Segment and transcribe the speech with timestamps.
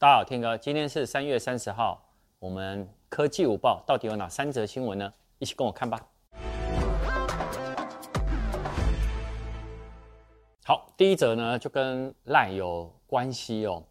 [0.00, 2.02] 大家好，天哥，今天是三月三十号，
[2.38, 5.12] 我们科技午报到底有哪三则新闻呢？
[5.38, 6.00] 一起跟我看吧。
[10.64, 13.82] 好，第一则呢就跟 lie 有关系哦，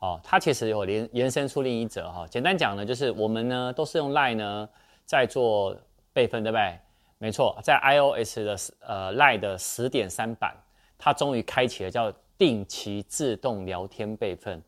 [0.00, 2.28] 哦，它其实有连延伸出另一则哈、哦。
[2.30, 4.68] 简单讲呢，就是我们呢都是用 lie 呢
[5.06, 5.74] 在做
[6.12, 6.78] 备份，对不对？
[7.16, 10.54] 没错，在 iOS 的呃 lie 的十点三版，
[10.98, 14.62] 它终于开启了叫定期自动聊天备份。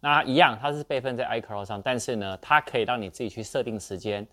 [0.00, 4.26] 那一样，它是备份在 iCloud 上，但是呢，它可以让你自己去设定时间，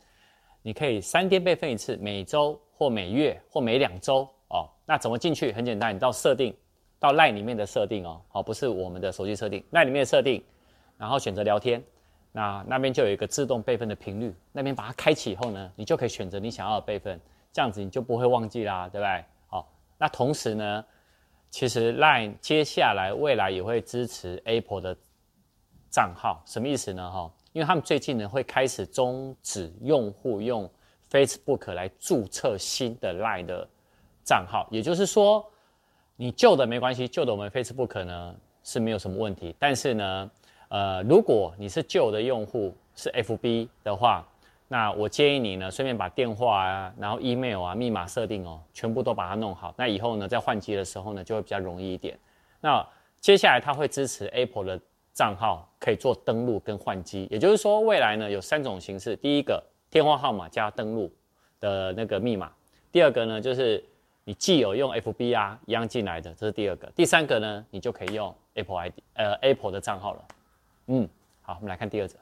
[0.61, 4.27] 你可以三天备份一次，每周或每月或每两周。
[4.49, 5.51] 哦，那怎么进去？
[5.51, 6.55] 很简单，你到设定，
[6.99, 10.41] 到 LINE 里面的设定哦，好，不是我们的手机设定，LINE 里面的设定，
[10.97, 11.83] 然后选择聊天，
[12.31, 17.19] 那那边就有一个自动备份的频率，那边把它开启以后呢，你就可以选择你想要的备份，
[17.51, 19.25] 这样子你就不会忘记啦，对不对？
[19.47, 20.85] 好，那同时呢，
[21.49, 24.97] 其实 LINE 接下来未来也会支持 Apple 的
[25.89, 27.09] 账号，什么意思呢？
[27.09, 30.69] 哈，因为他们最近呢会开始终止用户用
[31.09, 33.67] Facebook 来注册新的 LINE 的。
[34.29, 35.41] 账号，也就是说，
[36.17, 39.55] 你旧的没关系，旧的我们 Facebook 呢是没有什么问题。
[39.57, 40.29] 但是呢，
[40.67, 44.27] 呃，如果你是旧的用户，是 FB 的话，
[44.67, 49.73] 那我建议你呢，顺便把电话啊，然后 email 啊，密码设定哦，全部都把它弄好。
[49.77, 52.19] 那以后呢，在换机的时候呢，就会比较容易一点。
[52.59, 52.85] 那
[53.21, 54.81] 接下来它会支持 Apple 的
[55.17, 61.11] 账号可以做登录跟换机，也就是说，未来呢有三种形式：第一个，电话号码加登录
[61.59, 62.47] 的那个密码；
[62.91, 63.83] 第二个呢，就是
[64.25, 66.87] 你既有用 FB 啊一样进来的，这是第二个。
[66.95, 70.25] 第三个呢，你就可以用 Apple ID，呃，Apple 的账号了。
[70.85, 71.09] 嗯，
[71.41, 72.15] 好，我们来看第二则。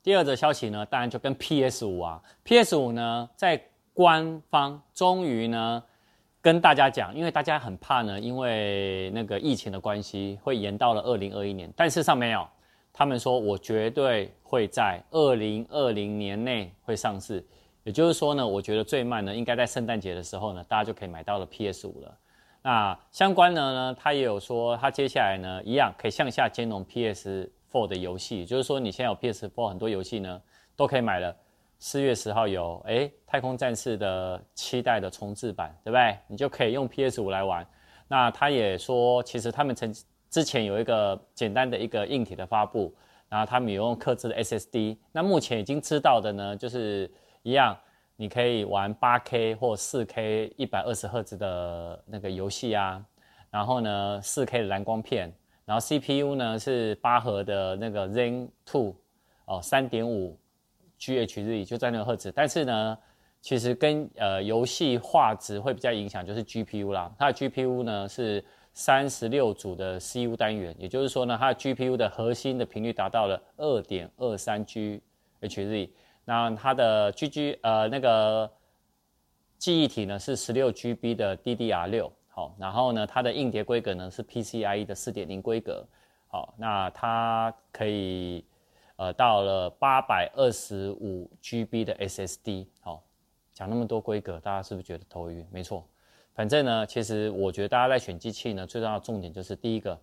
[0.00, 3.60] 第二则消息呢，当然就跟 PS 五啊，PS 五呢，在
[3.92, 5.82] 官方终于呢
[6.42, 12.46] 跟大家讲，因为大家很怕呢，因为那个疫情的关系会延到了二零二一年，但事实上没有，
[12.92, 17.44] 他们说我绝对会在二零二零年内会上市。
[17.82, 22.18] 也就是说呢，我觉得最慢呢，应该在圣诞节的时候呢，大家就可以买到了 PS 五了。
[22.62, 28.40] 那相关的呢，他也有说，他接下来呢，一样可以向下兼容 PS Four 的游戏。
[28.40, 30.40] 也就是说，你现在有 PS Four 很多游戏呢，
[30.76, 31.34] 都可以买了。
[31.80, 36.16] 四月十号有诶太空战士的期待的重制版，对不对？
[36.28, 37.66] 你就可以用 PS 五来玩。
[38.06, 39.92] 那他也说，其实他们曾
[40.30, 42.94] 之前有一个简单的一个硬体的发布，
[43.28, 44.96] 然后他们有用刻制的 SSD。
[45.10, 47.10] 那目前已经知道的呢，就是。
[47.42, 47.74] 一样，
[48.16, 53.02] 你可以玩 8K 或 4K 一百二十赫兹的那个游戏啊，
[53.50, 55.32] 然后呢，4K 的蓝光片，
[55.64, 58.94] 然后 CPU 呢是八核的那个 Zen 2
[59.46, 60.38] 哦，三点五
[61.00, 62.98] GHz 就在那个赫兹，但是呢，
[63.40, 68.44] 其实跟呃游戏画质会比较影响就是 GPU 啦，它的 GPU 呢是
[68.74, 75.88] 三十六组的 CU 单元，也就是说呢，它的 GPU 的核心的频率达到了二点二三 GHz。
[76.26, 78.48] 那它的 G G 呃那个
[79.58, 85.84] 记忆体呢是十六 G B 的 D D R 六，好，然后呢它的硬碟规格呢是 P C I E 的四点零规格，
[86.28, 88.44] 好，那它可以
[89.00, 93.02] 呃到了八百二十五 G B 的 S S D，好，
[93.54, 95.46] 讲那么多规格，大家是不是觉得头晕？
[95.50, 95.82] 没错，
[96.34, 99.98] 反正呢，其实我觉得大家在选机器呢，最重要的重点就是第一个，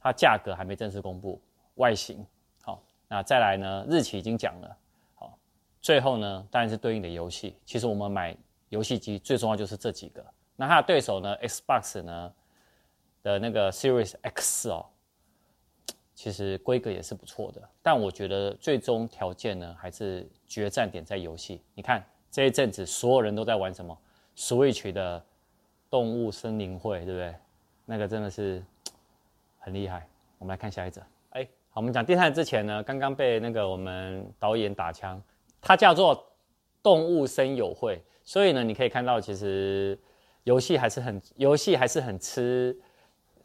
[0.00, 1.40] 它价格还没正式公布，
[1.76, 2.26] 外形
[2.64, 4.76] 好，那再来呢，日期已经讲了。
[5.14, 5.38] 好
[5.80, 7.56] 最后呢，当然是对应的游戏。
[7.64, 8.36] 其实我们买
[8.70, 10.24] 游戏机最重要就是这几个。
[10.56, 12.34] 那它的对手呢，Xbox 呢
[13.22, 14.84] 的那个 Series X 哦，
[16.14, 17.62] 其实规格也是不错的。
[17.82, 21.60] 但我觉得最终条件呢，还是决战点在游戏。
[21.74, 23.96] 你看这一阵子所有人都在玩什么
[24.36, 25.24] ？Switch 的
[25.90, 27.34] 动物森林会，对不对？
[27.84, 28.62] 那个真的是
[29.58, 30.06] 很厉害。
[30.38, 31.02] 我们来看下一则。
[31.30, 35.22] 哎，好，我们讲第三之前呢，刚刚被那个我们导演打枪。
[35.64, 36.26] 它叫做
[36.82, 39.96] 动物森友会，所以呢，你可以看到，其实
[40.42, 42.76] 游戏还是很游戏还是很吃，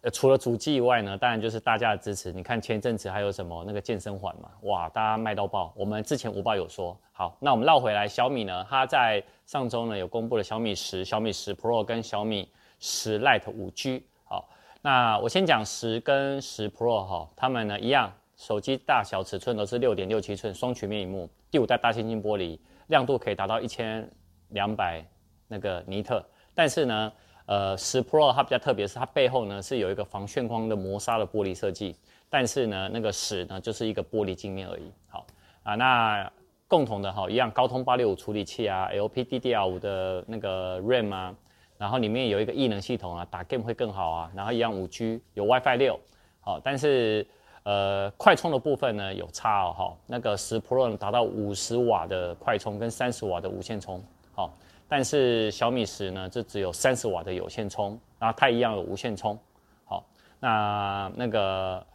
[0.01, 2.31] 呃，除了主机以外呢，当然就是大家的支持。
[2.31, 5.73] 你看前一阵子还有什么那个健身环嘛，哇，大家卖到爆。
[5.75, 12.49] 我们之前午报有说，好，那我们绕回来，小米呢，它在上周呢有公布了小米十、小米十 Pro 跟小米
[12.79, 14.03] 十 Lite 五 G。
[14.23, 14.47] 好，
[14.81, 18.11] 那我先讲十跟十 Pro 哈，它们呢一样。
[18.37, 24.07] 手机大小尺寸都是六点六七寸双曲面屏幕，第五代大猩猩玻璃，亮度可以达到一千
[24.49, 25.03] 两百
[25.47, 26.23] 那个尼特。
[26.53, 27.11] 但是呢，
[27.47, 31.95] 呃，十 Pro 它比较特别，是它背后呢是有一个防眩光的磨砂的玻璃设计。
[32.29, 34.91] 但是呢，那个十呢就是一个玻璃镜面而已。
[35.09, 35.25] 好
[35.63, 36.31] 啊，那
[36.67, 41.35] 共同的哈一样，高通八六五处理器啊，LPDDR5 的那个 RAM 啊，
[41.77, 44.31] 然后里面有一个异能系统啊，打 game 会更好啊。
[44.35, 45.99] 然后一样五 G 有 WiFi 六，
[46.39, 47.25] 好，但是。
[47.63, 54.01] 呃，快充的部分呢有差哦，哈，那个十 Pro 达到五十瓦的快充跟三十瓦的无线充，
[54.33, 59.37] 好，但是小米十呢，这只有三十瓦的有线充，然后它一样有无线充，
[59.85, 60.05] 好，
[60.39, 61.85] 那那个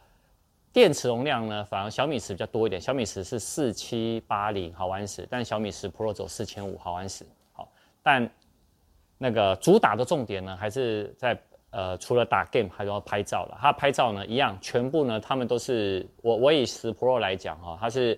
[0.71, 7.67] 电池容量呢，反而小米十比较多一点，小米十是四七八零毫安时，但小米十 Pro 走四千五毫安时，好，
[8.01, 8.29] 但
[9.17, 11.37] 那个主打的重点呢，还是在。
[11.75, 13.57] 呃，除了打 game，还要拍照了。
[13.59, 18.15] 它拍照呢，一样，全部呢，他们都是我我以十 Pro 来讲哈，它是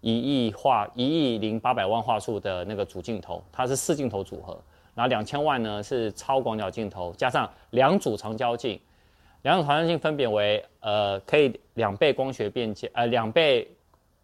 [0.00, 0.16] 一
[0.46, 4.60] 亿画一亿零八百万画素的那个主镜头，它是四镜头组合，
[4.94, 8.80] 然后两千万呢是超广角镜头，加上两组长焦镜，
[9.42, 13.68] 两组长焦镜分别为呃可以两倍光学变焦，呃两倍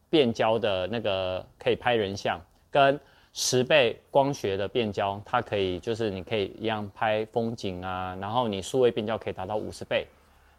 [0.09, 2.99] 变焦的那个可以拍人像跟。
[3.37, 10.07] 十倍光学的变焦，它可以就是你可以一样拍风景啊，然后你数位变焦可以达到五十倍。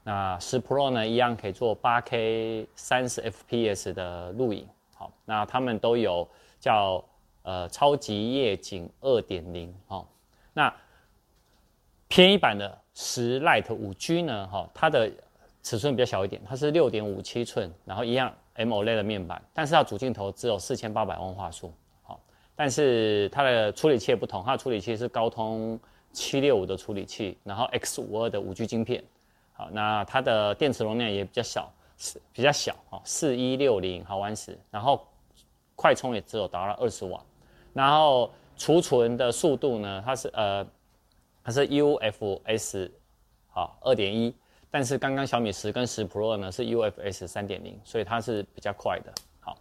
[0.04, 4.68] 那十 Pro 呢，一样可以做八 K 三十 FPS 的录影。
[4.96, 6.28] 好，那他们都有
[6.60, 7.04] 叫
[7.44, 9.72] 呃超级夜景二点零。
[9.88, 10.04] 哈，
[10.54, 10.74] 那
[12.08, 15.12] 便宜版的十 Lite 五 G 呢，哈，它的
[15.62, 21.74] 尺寸比较小一点，它是六点五七寸，然后一样 M O L 的面板，但是它主镜头只有四千八百万画素。
[22.04, 22.20] 好
[22.56, 25.78] 但是它的处理器也不同，它的处理器是高通
[26.14, 29.04] 七六五的处理器，然后 X 五二的五 G 晶片，
[29.52, 35.08] 好，那它的电池容量也比较小，是比较小啊，四一六零毫安时，然后
[35.76, 37.22] 快充也只有达到二十瓦，
[37.74, 40.66] 然后储存的速度呢，它是呃
[41.44, 42.92] 它是 UFS
[43.48, 44.36] 好二点一，
[44.72, 49.14] 但是刚刚小米十跟十 Pro 呢是 UFS 三点零，所以它是比较快的。
[49.40, 49.58] 好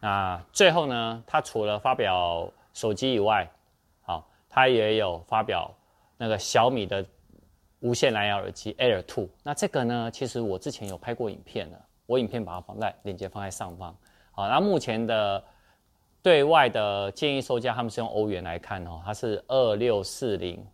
[0.00, 3.50] 那最后呢，它除了发表手机以外，
[4.02, 5.70] 好，它也有发表
[6.16, 7.04] 那个小米的
[7.84, 9.28] 无线蓝牙耳机 Air Two。
[9.42, 13.94] 那这个呢，其实我之前有拍过影片了，我影片把它放在链接放在上方。
[14.32, 15.44] 好，那目前的
[16.22, 20.66] 对外的建议售价，他们是用欧元来看哦，它是二六四零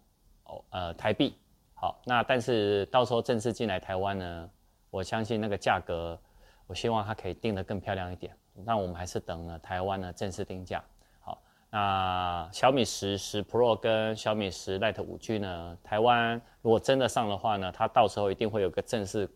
[0.45, 1.35] 哦，呃，台币。
[1.75, 4.49] 好，那但是到时候正式进来台湾呢，
[4.91, 6.17] 我相信那个价格，
[6.69, 8.33] 我希望它可以定得更漂亮一点。
[8.55, 10.81] 那我们还是等了台湾的正式定价。
[11.73, 19.29] 那小米十十 Pro 跟小米十 Lite 五 G 呢，台湾如果真的上的话呢，它到时候一定会有个正式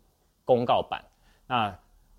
[0.45, 1.01] 公告版。
[1.47, 1.73] 那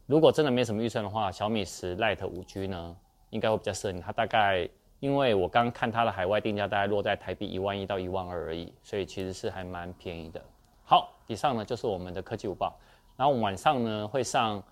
[0.06, 2.96] 如果真的没什么预算的话，小米十 Lite 五 G 呢，
[3.30, 4.00] 应该会比较适合你。
[4.00, 4.70] 它大概
[5.02, 10.42] 因为我刚看它的海外定价，大概落在台币一万一到一万二而已，所以其实是还蛮便宜的。
[10.86, 12.74] 好，以上呢就是我们的科技午报。
[13.18, 14.64] 然后晚上呢会上，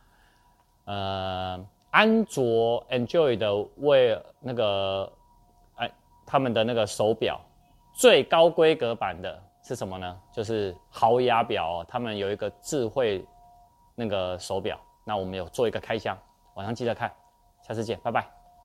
[0.86, 1.66] 呃。
[1.94, 5.14] 安卓 Enjoy 的为那个，
[6.26, 7.40] 他们的那个手表
[7.94, 10.20] 最高规格版的是什么呢？
[10.32, 13.26] 就是豪雅表哦，他们有一个智慧
[13.96, 16.18] 那个手表，那我们有做一个开箱，
[16.56, 17.12] 晚上记得看，
[17.62, 18.43] 下次见，拜拜。